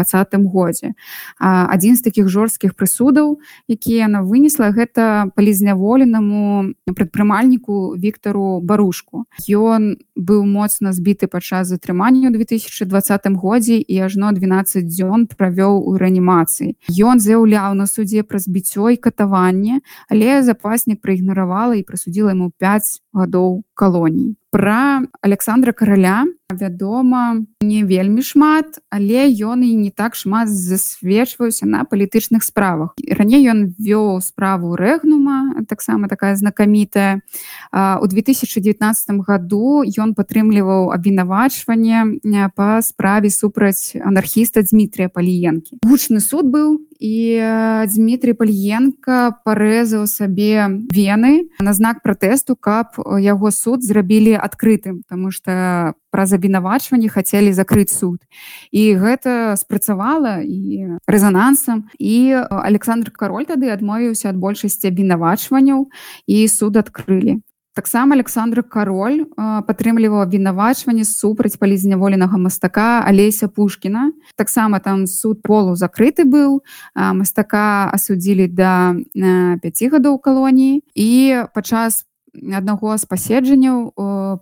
годзе. 0.46 0.94
Адзін 1.42 1.96
з 1.96 2.02
таких 2.06 2.28
жорсткіх 2.30 2.78
прысудаў 2.78 3.42
якія 3.66 4.06
яна 4.06 4.22
вынесла 4.22 4.70
гэта 4.70 5.34
палізняволенаму 5.34 6.74
прадпрымальніку 6.86 7.98
Віктору 7.98 8.62
барушку. 8.62 9.26
Ён 9.50 9.98
быў 10.14 10.46
моцна 10.46 10.94
збіты 10.94 11.26
падчас 11.26 11.66
затрымання 11.74 12.30
ў 12.30 12.38
2020 12.38 13.26
годзе 13.34 13.82
і 13.82 13.94
ажно 14.06 14.30
12 14.30 14.86
дзён 14.86 15.26
правёў 15.26 15.82
у 15.82 15.98
рэанімацыі. 15.98 16.78
Ён 16.86 17.18
заяўляў 17.18 17.74
на 17.74 17.90
суддзе 17.90 18.22
пра 18.22 18.38
збіццё 18.38 18.94
і 18.94 18.96
катаванне 18.96 19.82
але 20.08 20.42
запаснік 20.42 21.00
праігнаравала 21.00 21.74
і 21.74 21.82
прысудзіла 21.82 22.30
ему 22.36 22.52
5 22.58 22.75
гадоў 23.12 23.64
калоній 23.74 24.36
пра 24.56 25.02
александра 25.20 25.72
караля. 25.72 26.24
Вядома 26.48 27.42
не 27.60 27.82
вельмі 27.84 28.22
шмат 28.22 28.78
але 28.90 29.26
ён 29.28 29.66
і 29.66 29.74
не 29.74 29.90
так 29.90 30.14
шмат 30.14 30.48
засвечваюся 30.48 31.66
на 31.66 31.84
палітычных 31.84 32.46
справах. 32.46 32.94
Раней 33.02 33.42
ён 33.50 33.74
вёў 33.76 34.22
справу 34.22 34.76
рэгнума 34.76 35.58
таксама 35.68 36.08
такая 36.08 36.36
знакамітая. 36.36 37.20
У 37.74 38.06
2019 38.06 39.26
году 39.26 39.82
ён 39.84 40.14
падтрымліваў 40.14 40.94
абвінавачванне 40.94 42.22
па 42.54 42.80
справе 42.80 43.28
супраць 43.28 43.98
анархіста 43.98 44.62
Дмітрия 44.62 45.10
паліенкі. 45.10 45.82
Гучны 45.82 46.22
суд 46.22 46.46
быў 46.46 46.78
і 47.02 47.42
Дмітрий 47.90 48.38
пальенко 48.38 49.36
парэзаў 49.44 50.06
сабе 50.06 50.86
вены 50.94 51.50
на 51.58 51.74
знак 51.74 52.06
пратэсту 52.06 52.54
каб 52.54 52.94
яго 53.18 53.50
суд 53.50 53.82
зрабілі 53.82 54.38
адкрытым 54.46 55.02
тому 55.10 55.30
что 55.34 55.94
праз 56.14 56.32
абвінавачванне 56.32 57.10
хацелі 57.10 57.52
закрыць 57.52 57.92
суд. 57.92 58.22
І 58.70 58.94
гэта 58.94 59.58
спрацавала 59.58 60.40
і 60.40 61.02
рэзанансам 61.04 61.90
і 61.98 62.46
александр 62.46 63.10
кароль 63.10 63.44
тады 63.50 63.74
адмовіўся 63.74 64.30
ад 64.30 64.40
большасці 64.40 64.88
абвінавачванняў 64.88 65.90
і 66.26 66.38
суд 66.48 66.78
адкрылі. 66.78 67.42
Таксама 67.76 68.16
александр 68.16 68.62
кароль 68.64 69.26
падтрымліваў 69.36 70.22
абвінавачванне 70.24 71.04
супраць 71.04 71.60
палізняволенага 71.60 72.40
мастака 72.40 73.04
алеся 73.04 73.52
пушкіна. 73.52 74.16
Таксама 74.32 74.80
там 74.80 75.04
суд 75.04 75.42
полу 75.44 75.76
закрыты 75.76 76.24
быў 76.24 76.64
мастака 76.96 77.92
асудзілі 77.92 78.48
да 78.48 78.96
5 79.12 79.92
гадоў 79.92 80.16
калоніі. 80.24 80.80
І 80.96 81.44
падчас 81.52 82.08
аднаго 82.54 82.96
з 82.98 83.08
паседжанняў 83.10 83.78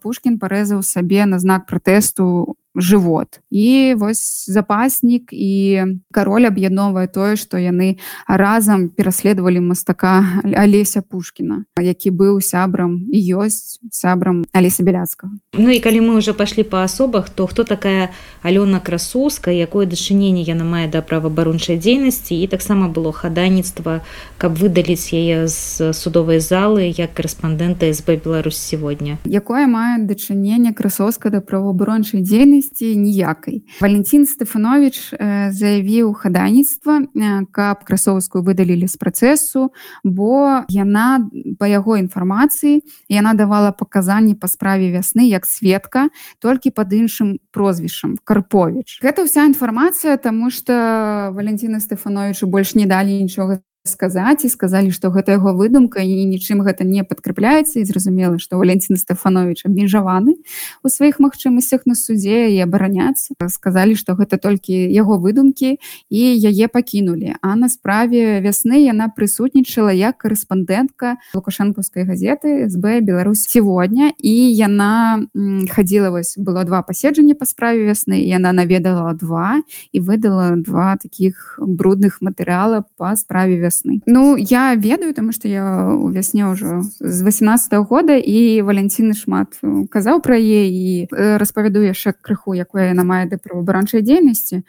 пушкін 0.03 0.39
парэзаў 0.39 0.83
сабе 0.83 1.27
на 1.27 1.39
знак 1.39 1.67
пратэсту 1.71 2.57
жывот 2.75 3.41
і 3.51 3.95
вось 3.95 4.51
запаснік 4.51 5.31
і 5.31 5.85
кароль 6.11 6.51
аб'ядновае 6.51 7.07
тое 7.07 7.39
што 7.39 7.59
яны 7.59 8.03
разам 8.27 8.91
пераследавалі 8.91 9.63
мастака 9.63 10.43
алеся 10.43 11.03
пушкіна 11.03 11.65
які 11.79 12.11
быў 12.11 12.43
сябрам 12.43 12.99
і 13.15 13.19
ёсць 13.39 13.79
сябрам 13.95 14.43
алеся 14.53 14.83
бяляцкага 14.83 15.39
Ну 15.55 15.71
і 15.71 15.79
калі 15.79 16.03
мы 16.03 16.19
уже 16.19 16.35
пашлі 16.35 16.67
па 16.67 16.83
асобах 16.83 17.31
то 17.31 17.47
хто 17.47 17.63
такая 17.63 18.11
алёна 18.43 18.83
красуска 18.83 19.55
якое 19.55 19.87
дачыненне 19.87 20.43
яна 20.43 20.67
мае 20.67 20.91
да 20.91 20.99
праваабарончай 21.03 21.79
дзейнасці? 21.79 22.35
І 22.35 22.47
таксама 22.51 22.91
было 22.91 23.15
хадайніцтва 23.15 24.03
каб 24.39 24.59
выдаліць 24.59 25.15
яе 25.15 25.47
з 25.47 25.95
судовай 25.95 26.43
залы 26.43 26.91
як 26.91 27.15
корэспандэнта 27.15 27.93
сб 27.95 28.19
Беларусь 28.19 28.59
сегодня 28.59 29.19
якое 29.25 29.71
мае 29.71 30.03
дачыненне 30.03 30.75
красоўска 30.75 31.31
да 31.31 31.39
праваабарончай 31.39 32.19
дзейнасці 32.19 32.64
магчымасці 32.65 32.97
ніякай 32.97 33.65
валентин 33.81 34.27
стефанович 34.27 35.13
э, 35.13 35.51
заявіў 35.53 36.15
хадайніцтва 36.15 37.07
каб 37.53 37.85
красовскую 37.85 38.45
выдалілі 38.45 38.89
з 38.89 38.97
працэсу 38.97 39.73
бо 40.05 40.65
яна 40.69 41.29
по 41.59 41.67
яго 41.67 41.97
інфармацыі 41.97 42.83
яна 43.09 43.35
давала 43.35 43.73
паказанні 43.73 44.35
па 44.35 44.49
справе 44.49 44.91
вясны 44.93 45.29
як 45.29 45.47
сведка 45.47 46.09
толькі 46.41 46.71
под 46.71 46.93
іншым 46.93 47.39
прозвішам 47.51 48.17
карпович 48.25 49.01
гэта 49.03 49.25
вся 49.25 49.45
інфармацыя 49.45 50.17
тому 50.17 50.51
что 50.51 51.31
валентина 51.33 51.81
стефановичу 51.81 52.47
больш 52.47 52.75
не 52.75 52.87
далі 52.87 53.23
нічога 53.23 53.61
сказаць 53.85 54.45
і 54.45 54.49
сказалі 54.49 54.89
што 54.97 55.13
гэта 55.13 55.37
яго 55.37 55.53
выдумка 55.53 56.01
і 56.01 56.25
нічым 56.25 56.65
гэта 56.65 56.89
не 56.89 57.05
падкрыпляецца. 57.05 57.81
І 57.81 57.85
зразумела 57.85 58.41
што 58.41 58.57
валентин 58.57 58.97
стефанович 58.97 59.69
абмежаваны 59.69 60.41
у 60.81 60.89
сваіх 60.89 61.21
магчымасцях 61.21 61.85
на 61.85 61.93
суде 61.93 62.49
і 62.49 62.57
абараняцца. 62.65 63.37
Сказалі 63.53 63.93
што 63.93 64.17
гэта 64.17 64.41
толькі 64.41 64.73
яго 64.73 65.21
выдумкі 65.21 65.77
і 66.09 66.23
яе 66.33 66.69
пакінулі. 66.73 67.37
А 67.45 67.53
на 67.61 67.69
справе 67.69 68.41
вясны 68.41 68.81
яна 68.81 69.13
прысутнічала 69.13 69.93
як 69.93 70.17
корэспандэнтка 70.25 71.21
лукашэнкаўскай 71.37 72.09
газеты 72.09 72.73
сб 72.73 73.05
Беларусь 73.05 73.45
сегодня 73.45 74.17
і 74.17 74.33
яна 74.57 75.29
хадзіла 75.69 76.09
вось 76.09 76.41
было 76.41 76.65
два 76.65 76.81
паседжання 76.81 77.37
па 77.37 77.45
справе 77.45 77.85
вясны 77.85 78.17
яна 78.25 78.57
наведала 78.57 79.13
два 79.13 79.61
і 79.93 80.01
выдала 80.01 80.57
два 80.57 80.97
таких 80.97 81.61
брудных 81.61 82.25
матэрыяла 82.25 82.89
па 82.97 83.13
справе 83.21 83.61
вясны 83.61 83.74
вясны 83.75 84.01
ну 84.07 84.37
я 84.37 84.75
ведаю 84.75 85.15
тому 85.15 85.33
что 85.33 85.49
я 85.49 85.89
у 85.89 86.11
вясне 86.11 86.47
ўжо 86.47 86.83
з 87.01 87.23
18 87.23 87.73
-го 87.73 87.85
года 87.85 88.15
і 88.17 88.63
валенціны 88.63 89.15
шмат 89.15 89.59
казаў 89.91 90.21
пра 90.23 90.37
е 90.39 90.67
і 90.69 91.09
распавяду 91.11 91.83
яшчэ 91.83 92.15
крыху 92.23 92.55
якое 92.55 92.95
яна 92.95 93.05
мае 93.05 93.27
да 93.27 93.37
правабаранчай 93.37 94.03
дзейнасці 94.03 94.63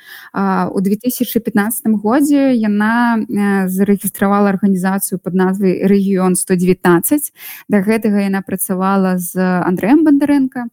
у 0.71 0.81
2015 0.81 1.85
годзе 2.01 2.53
яна 2.55 3.21
зарэгістравала 3.67 4.49
арганізацыю 4.49 5.19
под 5.19 5.35
назвай 5.35 5.85
рэгіён 5.85 6.35
119 6.35 7.33
да 7.69 7.77
гэтага 7.81 8.21
яна 8.21 8.41
працавала 8.41 9.17
з 9.17 9.37
Андреем 9.37 10.03
бандарэнка 10.03 10.65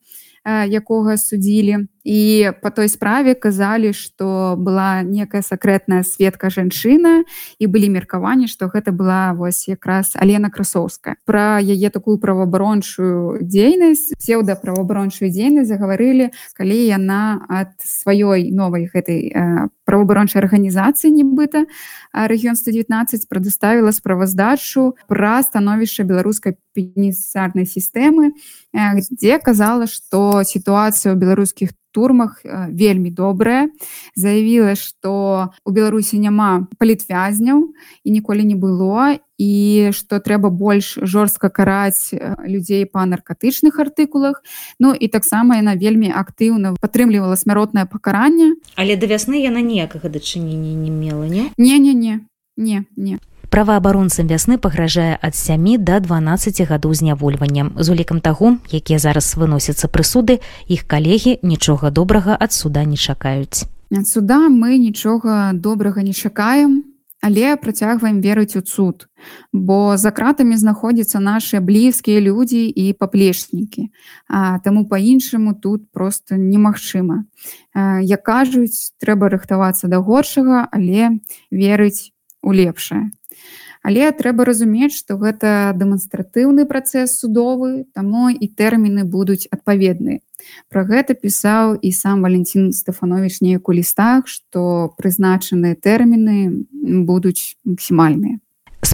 якога 0.68 1.16
судзілі 1.16 1.87
і 2.05 2.51
по 2.62 2.71
той 2.71 2.88
справе 2.88 3.35
казалі 3.35 3.93
что 3.93 4.57
была 4.59 5.03
некая 5.03 5.43
сакрэтная 5.43 6.03
светка 6.03 6.51
жанчына 6.51 7.23
і 7.59 7.67
былі 7.67 7.88
меркаванні 7.95 8.49
что 8.49 8.67
гэта 8.67 8.91
была 8.91 9.33
вось 9.35 9.69
якраз 9.69 10.12
алена 10.19 10.51
красоўская 10.51 11.17
про 11.25 11.62
яе 11.62 11.91
такую 11.91 12.19
праваабарончую 12.19 13.38
дзейнасць 13.43 14.19
сеўда 14.19 14.59
праваабарончую 14.59 15.31
дзейнасць 15.31 15.69
загаварылі 15.69 16.31
калі 16.59 16.79
яна 16.87 17.47
ад 17.49 17.79
сваёй 17.79 18.51
новай 18.51 18.91
гэтай 18.91 19.31
э, 19.31 19.69
праваабарончай 19.87 20.43
арганізацыі 20.43 21.15
нібыта 21.15 21.67
рэгіён 22.12 22.59
119 22.59 23.29
прадаставіла 23.29 23.93
справаздачу 23.93 24.99
пра 25.07 25.43
становішча 25.43 26.03
беларускай 26.03 26.59
пенісарнай 26.75 27.67
сістэмы 27.67 28.35
дзе 28.75 29.38
казала 29.38 29.87
что 29.87 30.43
сітуацыя 30.43 31.15
ў 31.15 31.17
беларускіх 31.17 31.71
турмах 31.92 32.40
э, 32.44 32.72
вельмі 32.72 33.11
добрая 33.11 33.68
заявіла 34.16 34.74
что 34.74 35.52
у 35.64 35.70
беларусі 35.70 36.18
няма 36.18 36.66
палітвязняў 36.78 37.70
і 38.05 38.09
ніколі 38.11 38.44
не 38.44 38.57
было 38.57 39.20
і 39.38 39.90
что 39.92 40.18
трэба 40.18 40.50
больш 40.50 40.98
жорстка 41.02 41.50
караць 41.50 42.11
э, 42.12 42.35
людзей 42.46 42.87
па 42.87 43.05
наркатычных 43.07 43.78
артыкулах. 43.78 44.42
Ну 44.78 44.94
і 44.94 45.09
таксама 45.09 45.61
яна 45.61 45.76
вельмі 45.76 46.14
актыўна 46.14 46.74
падтрымлівала 46.81 47.37
смяротнае 47.37 47.87
пакаранне. 47.87 48.57
Але 48.76 48.96
да 48.96 49.07
вясны 49.07 49.42
яна 49.42 49.61
ніякага 49.61 50.09
дачынення 50.09 50.74
не 50.74 50.90
мела 50.90 51.26
не? 51.28 51.50
Не 51.59 51.78
не 51.78 51.94
не 51.94 52.20
не 52.57 52.85
не. 52.97 53.19
Праваабаронцам 53.53 54.27
вясны 54.27 54.57
пагражае 54.57 55.19
ад 55.21 55.37
7 55.37 55.85
до 55.85 56.01
12 56.01 56.62
гадоў 56.69 56.95
знявольваннем 56.95 57.73
з 57.77 57.88
улікам 57.93 58.21
таго 58.21 58.57
якія 58.73 58.99
зараз 58.99 59.37
выносяцца 59.37 59.93
прысуды 59.93 60.41
іх 60.69 60.88
калегі 60.88 61.37
нічога 61.43 61.91
добрага 61.91 62.33
ад 62.33 62.53
суда 62.53 62.85
не 62.85 62.97
чакаюць. 62.97 63.69
Ад 63.93 64.09
суда 64.09 64.49
мы 64.49 64.79
нічога 64.79 65.53
добрага 65.53 66.01
не 66.01 66.17
чакаем 66.17 66.93
але 67.23 67.57
працягваем 67.57 68.21
верыць 68.21 68.57
у 68.57 68.62
цуд 68.65 69.07
бо 69.53 69.97
за 69.97 70.11
кратамі 70.11 70.57
знаходзяцца 70.57 71.21
наши 71.21 71.61
блізкія 71.61 72.21
людзі 72.21 72.67
і 72.67 72.93
паплечнікі. 72.93 73.93
Таму 74.65 74.88
по-іншаму 74.88 75.55
тут 75.55 75.93
просто 75.93 76.41
немагчыма. 76.41 77.25
Як 78.01 78.25
кажуць 78.25 78.97
трэба 78.97 79.29
рыхтавацца 79.29 79.93
да 79.93 80.01
горшага 80.01 80.67
але 80.73 81.21
верыць 81.53 82.12
у 82.42 82.52
лепшае 82.52 83.11
Але 83.83 84.11
трэба 84.14 84.46
разумець, 84.46 84.94
што 84.94 85.18
гэта 85.18 85.74
дэманстратыўны 85.74 86.66
працэс 86.70 87.18
судовы, 87.18 87.85
таму 87.98 88.31
і 88.31 88.46
тэрміны 88.46 89.02
будуць 89.02 89.50
адпаведныя. 89.50 90.22
Пра 90.70 90.87
гэта 90.87 91.18
пісаў 91.18 91.74
і 91.83 91.90
сам 91.90 92.22
Валентин 92.22 92.70
Стэфанович 92.70 93.42
неяк 93.42 93.66
у 93.66 93.74
лістах, 93.74 94.31
што 94.31 94.94
прызначаныя 94.98 95.74
тэрміны 95.74 96.62
будуць 97.11 97.59
максімальныя 97.66 98.38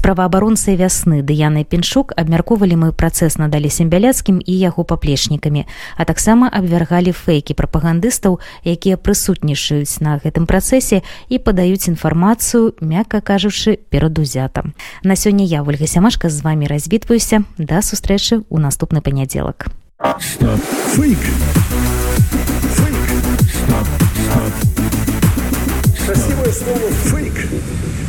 праваабаронцы 0.00 0.76
вясны 0.76 1.22
дыянай 1.22 1.64
піншук 1.64 2.12
абмяркоўвалі 2.16 2.76
мы 2.76 2.88
працэс 2.92 3.38
надалі 3.38 3.70
сембяляцкім 3.70 4.38
і 4.44 4.54
яго 4.54 4.84
паплечнікамі 4.84 5.64
а 5.96 6.04
таксама 6.04 6.48
абвяргалі 6.52 7.12
фэйкі 7.12 7.54
прапагандыстаў 7.54 8.38
якія 8.64 8.96
прысутнічаюць 8.96 10.00
на 10.00 10.18
гэтым 10.18 10.46
працэсе 10.46 11.02
і 11.28 11.38
падаюць 11.38 11.88
інфармацыю 11.88 12.74
мякка 12.80 13.20
кажучы 13.20 13.78
перад 13.90 14.18
узятам. 14.18 14.74
На 15.02 15.16
сёння 15.16 15.44
я 15.44 15.62
ольга 15.62 15.86
сямашка 15.86 16.28
з 16.30 16.42
вами 16.42 16.66
развітваюся. 16.66 17.44
Да 17.58 17.82
сустрэчы 17.82 18.44
ў 18.48 18.58
наступны 18.58 19.00
панядзелак. 19.00 19.68
Красивое 26.08 26.52
слово 26.52 26.88
фейк. 27.12 28.07